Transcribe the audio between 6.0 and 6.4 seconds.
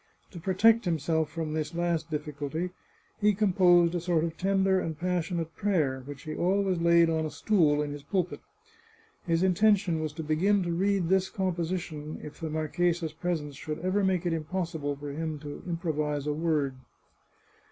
which he